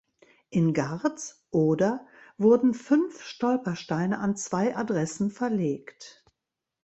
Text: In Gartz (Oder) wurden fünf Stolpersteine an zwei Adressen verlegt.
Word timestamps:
In 0.49 0.73
Gartz 0.73 1.45
(Oder) 1.51 2.07
wurden 2.39 2.73
fünf 2.73 3.21
Stolpersteine 3.21 4.17
an 4.17 4.35
zwei 4.35 4.75
Adressen 4.75 5.29
verlegt. 5.29 6.25